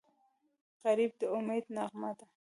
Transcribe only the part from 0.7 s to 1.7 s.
غریب د امید